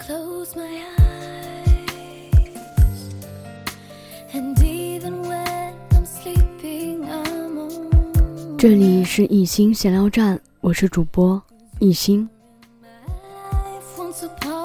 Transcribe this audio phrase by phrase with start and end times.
[0.00, 1.84] close my eyes,
[4.32, 11.42] and even when I'm sleeping, I'm on 这里是一心闲聊站，我是主播
[11.80, 12.26] 艺兴。
[12.82, 14.59] life once upon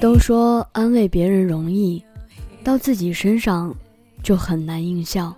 [0.00, 2.02] 都说安慰别人容易，
[2.62, 3.74] 到自己身上
[4.22, 5.34] 就很难应效。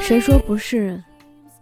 [0.00, 1.02] 谁说不是？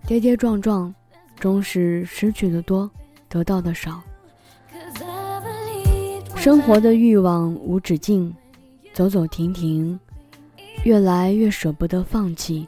[0.07, 0.93] 跌跌撞撞，
[1.39, 2.91] 终是失去的多，
[3.29, 4.03] 得到的少。
[6.37, 8.35] 生活的欲望无止境，
[8.95, 9.99] 走走停停，
[10.85, 12.67] 越来越舍不得放弃，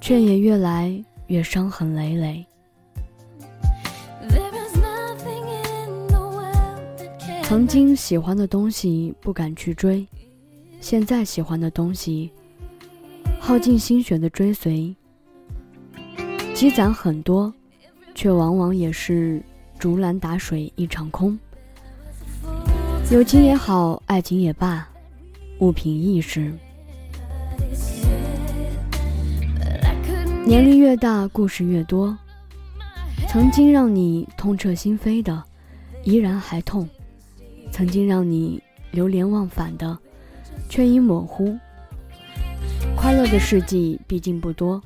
[0.00, 2.46] 却也越来越伤痕累累。
[7.48, 10.04] 曾经喜欢的东西不敢去追，
[10.80, 12.28] 现在喜欢的东西，
[13.38, 14.92] 耗尽心血的追随，
[16.52, 17.54] 积攒很多，
[18.16, 19.40] 却往往也是
[19.78, 21.38] 竹篮打水一场空。
[23.12, 24.88] 友情也好，爱情也罢，
[25.60, 26.52] 物品亦是。
[30.44, 32.18] 年龄越大，故事越多。
[33.28, 35.44] 曾经让你痛彻心扉的，
[36.02, 36.84] 依然还痛；
[37.76, 38.58] 曾经让你
[38.90, 39.98] 流连忘返的，
[40.66, 41.54] 却已模糊。
[42.96, 44.82] 快乐的事迹毕竟不多，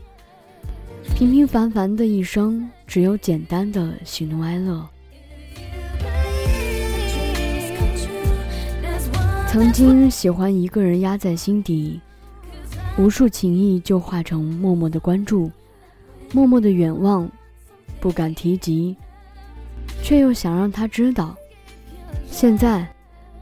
[1.15, 4.85] 平平凡凡的一生，只有简单的喜怒哀乐。
[9.47, 12.01] 曾经喜欢一个人压在心底，
[12.99, 15.49] 无数情谊就化成默默的关注，
[16.33, 17.31] 默默的远望，
[18.01, 18.97] 不敢提及，
[20.03, 21.37] 却又想让他知道。
[22.31, 22.89] 现在，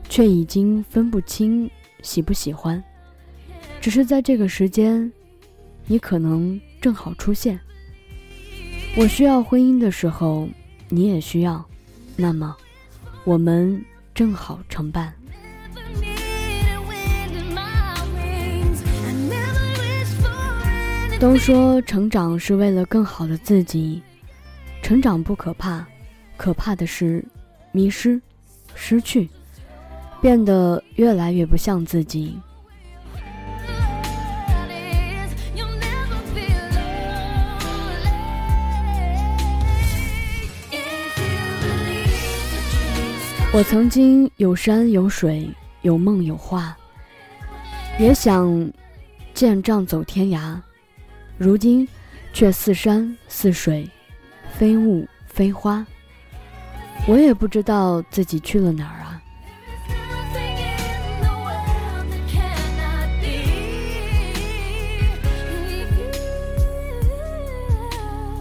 [0.09, 1.71] 却已经分不清
[2.03, 2.83] 喜不喜欢，
[3.81, 5.11] 只是在这个时间，
[5.87, 7.59] 你可能正好出现。
[8.97, 10.49] 我需要婚姻的时候，
[10.89, 11.65] 你也需要，
[12.17, 12.57] 那么，
[13.25, 13.81] 我们
[14.15, 15.15] 正好成伴。
[21.21, 24.03] 都说成长是为了更好的自己，
[24.83, 25.87] 成长不可怕，
[26.37, 27.25] 可怕的是
[27.71, 28.21] 迷失、
[28.81, 29.29] 失去，
[30.23, 32.39] 变得越来越不像自己。
[43.53, 45.51] 我曾经有山有水，
[45.83, 46.75] 有梦有花，
[47.99, 48.71] 也想
[49.35, 50.57] 见仗走天涯，
[51.37, 51.87] 如今
[52.33, 53.91] 却似山似水，
[54.57, 55.85] 非雾非花。
[57.09, 59.23] 我也不知道自己去了哪儿啊。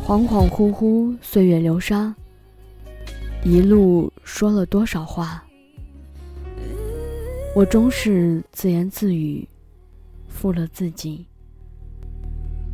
[0.06, 2.14] 恍恍惚惚，岁月流沙，
[3.42, 5.42] 一路说了多少话，
[7.56, 9.48] 我终是自言自语，
[10.28, 11.26] 负了自己。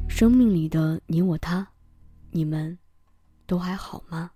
[0.10, 1.68] 生命里的你我他，
[2.32, 2.76] 你们
[3.46, 4.32] 都还好吗？